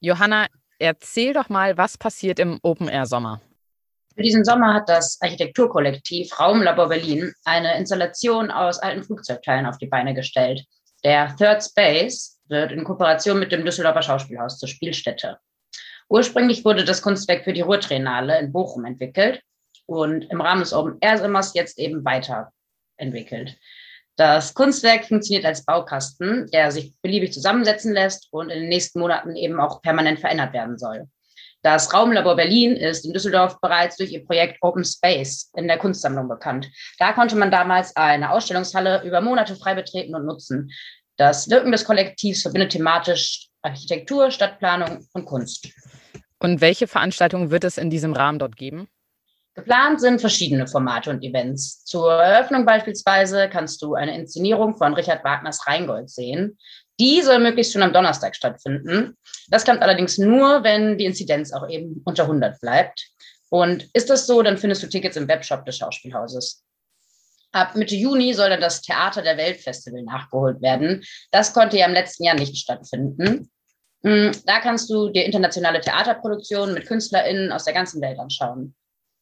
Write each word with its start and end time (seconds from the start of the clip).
Johanna, 0.00 0.46
erzähl 0.78 1.32
doch 1.32 1.48
mal, 1.48 1.76
was 1.76 1.98
passiert 1.98 2.38
im 2.38 2.60
Open 2.62 2.88
Air 2.88 3.06
Sommer? 3.06 3.40
Für 4.14 4.22
diesen 4.22 4.44
Sommer 4.44 4.74
hat 4.74 4.88
das 4.88 5.18
Architekturkollektiv 5.20 6.38
Raumlabor 6.38 6.88
Berlin 6.88 7.32
eine 7.44 7.76
Installation 7.76 8.50
aus 8.50 8.78
alten 8.78 9.02
Flugzeugteilen 9.02 9.66
auf 9.66 9.78
die 9.78 9.86
Beine 9.86 10.14
gestellt. 10.14 10.64
Der 11.04 11.34
Third 11.36 11.64
Space 11.64 12.40
wird 12.48 12.72
in 12.72 12.84
Kooperation 12.84 13.38
mit 13.38 13.52
dem 13.52 13.64
Düsseldorfer 13.64 14.02
Schauspielhaus 14.02 14.58
zur 14.58 14.68
Spielstätte. 14.68 15.38
Ursprünglich 16.08 16.64
wurde 16.64 16.84
das 16.84 17.02
Kunstwerk 17.02 17.44
für 17.44 17.52
die 17.52 17.60
Ruhrtriennale 17.60 18.38
in 18.38 18.52
Bochum 18.52 18.84
entwickelt 18.84 19.42
und 19.86 20.22
im 20.30 20.40
Rahmen 20.40 20.62
des 20.62 20.72
Open 20.72 20.96
Air 21.00 21.18
Sommers 21.18 21.54
jetzt 21.54 21.78
eben 21.78 22.04
weiterentwickelt. 22.04 23.56
Das 24.18 24.52
Kunstwerk 24.52 25.04
funktioniert 25.04 25.46
als 25.46 25.64
Baukasten, 25.64 26.50
der 26.52 26.72
sich 26.72 26.92
beliebig 27.02 27.32
zusammensetzen 27.32 27.94
lässt 27.94 28.26
und 28.32 28.50
in 28.50 28.62
den 28.62 28.68
nächsten 28.68 28.98
Monaten 28.98 29.36
eben 29.36 29.60
auch 29.60 29.80
permanent 29.80 30.18
verändert 30.18 30.52
werden 30.52 30.76
soll. 30.76 31.06
Das 31.62 31.94
Raumlabor 31.94 32.34
Berlin 32.34 32.74
ist 32.74 33.06
in 33.06 33.12
Düsseldorf 33.12 33.60
bereits 33.60 33.96
durch 33.96 34.10
ihr 34.10 34.26
Projekt 34.26 34.58
Open 34.60 34.84
Space 34.84 35.52
in 35.56 35.68
der 35.68 35.78
Kunstsammlung 35.78 36.28
bekannt. 36.28 36.68
Da 36.98 37.12
konnte 37.12 37.36
man 37.36 37.52
damals 37.52 37.94
eine 37.94 38.32
Ausstellungshalle 38.32 39.04
über 39.04 39.20
Monate 39.20 39.54
frei 39.54 39.76
betreten 39.76 40.16
und 40.16 40.26
nutzen. 40.26 40.72
Das 41.16 41.48
Wirken 41.48 41.70
des 41.70 41.84
Kollektivs 41.84 42.42
verbindet 42.42 42.72
thematisch 42.72 43.46
Architektur, 43.62 44.32
Stadtplanung 44.32 45.06
und 45.12 45.26
Kunst. 45.26 45.68
Und 46.40 46.60
welche 46.60 46.88
Veranstaltungen 46.88 47.52
wird 47.52 47.62
es 47.62 47.78
in 47.78 47.88
diesem 47.88 48.14
Rahmen 48.14 48.40
dort 48.40 48.56
geben? 48.56 48.88
Geplant 49.58 50.00
sind 50.00 50.20
verschiedene 50.20 50.68
Formate 50.68 51.10
und 51.10 51.24
Events. 51.24 51.84
Zur 51.84 52.12
Eröffnung 52.12 52.64
beispielsweise 52.64 53.48
kannst 53.48 53.82
du 53.82 53.94
eine 53.94 54.16
Inszenierung 54.16 54.76
von 54.76 54.94
Richard 54.94 55.24
Wagners 55.24 55.66
Rheingold 55.66 56.10
sehen. 56.10 56.56
Die 57.00 57.22
soll 57.22 57.40
möglichst 57.40 57.72
schon 57.72 57.82
am 57.82 57.92
Donnerstag 57.92 58.36
stattfinden. 58.36 59.16
Das 59.48 59.64
klappt 59.64 59.82
allerdings 59.82 60.16
nur, 60.16 60.62
wenn 60.62 60.96
die 60.96 61.06
Inzidenz 61.06 61.52
auch 61.52 61.68
eben 61.68 62.02
unter 62.04 62.22
100 62.22 62.60
bleibt. 62.60 63.04
Und 63.50 63.88
ist 63.94 64.08
das 64.10 64.28
so, 64.28 64.42
dann 64.42 64.58
findest 64.58 64.84
du 64.84 64.86
Tickets 64.86 65.16
im 65.16 65.26
Webshop 65.26 65.64
des 65.64 65.78
Schauspielhauses. 65.78 66.62
Ab 67.50 67.74
Mitte 67.74 67.96
Juni 67.96 68.34
soll 68.34 68.50
dann 68.50 68.60
das 68.60 68.82
Theater 68.82 69.22
der 69.22 69.38
Welt 69.38 69.56
Festival 69.56 70.02
nachgeholt 70.02 70.62
werden. 70.62 71.02
Das 71.32 71.52
konnte 71.52 71.78
ja 71.78 71.86
im 71.86 71.94
letzten 71.94 72.22
Jahr 72.22 72.36
nicht 72.36 72.56
stattfinden. 72.56 73.50
Hm, 74.04 74.30
da 74.46 74.60
kannst 74.60 74.88
du 74.88 75.08
dir 75.08 75.24
internationale 75.24 75.80
Theaterproduktionen 75.80 76.74
mit 76.74 76.86
KünstlerInnen 76.86 77.50
aus 77.50 77.64
der 77.64 77.74
ganzen 77.74 78.00
Welt 78.00 78.20
anschauen. 78.20 78.76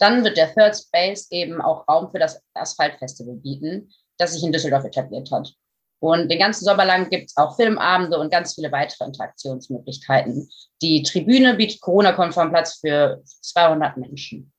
Dann 0.00 0.24
wird 0.24 0.36
der 0.36 0.52
Third 0.52 0.76
Space 0.76 1.28
eben 1.30 1.60
auch 1.60 1.86
Raum 1.86 2.10
für 2.10 2.18
das 2.18 2.42
Asphalt-Festival 2.54 3.36
bieten, 3.36 3.92
das 4.18 4.32
sich 4.32 4.42
in 4.42 4.50
Düsseldorf 4.50 4.84
etabliert 4.84 5.30
hat. 5.30 5.52
Und 6.00 6.30
den 6.30 6.38
ganzen 6.38 6.64
Sommer 6.64 6.86
lang 6.86 7.10
gibt 7.10 7.28
es 7.28 7.36
auch 7.36 7.56
Filmabende 7.56 8.18
und 8.18 8.30
ganz 8.30 8.54
viele 8.54 8.72
weitere 8.72 9.04
Interaktionsmöglichkeiten. 9.04 10.48
Die 10.80 11.02
Tribüne 11.02 11.54
bietet 11.54 11.82
Corona-konform 11.82 12.48
Platz 12.48 12.78
für 12.80 13.22
200 13.42 13.98
Menschen. 13.98 14.50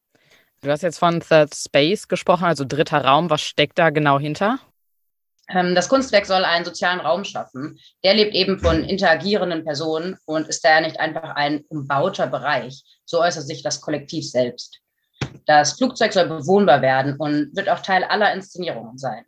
Du 0.62 0.70
hast 0.70 0.84
jetzt 0.84 1.00
von 1.00 1.20
Third 1.20 1.56
Space 1.56 2.08
gesprochen, 2.08 2.46
also 2.46 2.64
dritter 2.64 3.04
Raum. 3.04 3.32
Was 3.32 3.42
steckt 3.42 3.80
da 3.80 3.90
genau 3.90 4.20
hinter? 4.20 4.60
Ähm, 5.50 5.74
das 5.74 5.90
Kunstwerk 5.90 6.28
soll 6.28 6.46
einen 6.46 6.66
sozialen 6.66 7.00
Raum 7.00 7.24
schaffen. 7.24 7.80
Der 8.04 8.14
lebt 8.14 8.36
eben 8.36 8.60
von 8.60 8.84
interagierenden 8.84 9.64
Personen 9.64 10.18
und 10.26 10.48
ist 10.48 10.64
daher 10.64 10.82
nicht 10.82 11.00
einfach 11.00 11.36
ein 11.36 11.66
umbauter 11.70 12.28
Bereich. 12.28 12.84
So 13.06 13.20
äußert 13.20 13.48
sich 13.48 13.64
das 13.64 13.82
Kollektiv 13.82 14.30
selbst. 14.30 14.82
Das 15.46 15.74
Flugzeug 15.74 16.14
soll 16.14 16.28
bewohnbar 16.28 16.82
werden 16.82 17.16
und 17.18 17.56
wird 17.56 17.70
auch 17.70 17.80
Teil 17.80 18.04
aller 18.04 18.34
Inszenierungen 18.34 18.98
sein. 18.98 19.26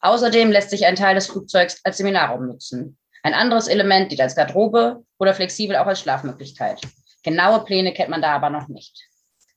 Außerdem 0.00 0.50
lässt 0.50 0.70
sich 0.70 0.86
ein 0.86 0.96
Teil 0.96 1.14
des 1.14 1.26
Flugzeugs 1.26 1.80
als 1.84 1.98
Seminarraum 1.98 2.46
nutzen. 2.46 2.98
Ein 3.22 3.34
anderes 3.34 3.68
Element 3.68 4.10
dient 4.10 4.20
als 4.20 4.34
Garderobe 4.34 5.04
oder 5.18 5.34
flexibel 5.34 5.76
auch 5.76 5.86
als 5.86 6.00
Schlafmöglichkeit. 6.00 6.80
Genaue 7.22 7.64
Pläne 7.64 7.92
kennt 7.92 8.08
man 8.08 8.22
da 8.22 8.34
aber 8.34 8.48
noch 8.48 8.68
nicht. 8.68 8.98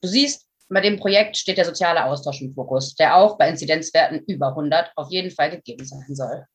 Du 0.02 0.08
siehst, 0.10 0.48
bei 0.68 0.82
dem 0.82 1.00
Projekt 1.00 1.38
steht 1.38 1.58
der 1.58 1.66
soziale 1.66 2.04
Austausch 2.06 2.42
im 2.42 2.54
Fokus, 2.54 2.96
der 2.96 3.16
auch 3.16 3.38
bei 3.38 3.48
Inzidenzwerten 3.48 4.20
über 4.28 4.50
100 4.50 4.92
auf 4.96 5.10
jeden 5.12 5.32
Fall 5.32 5.52
gegeben 5.52 5.86
sein 5.86 6.04
soll. 6.10 6.46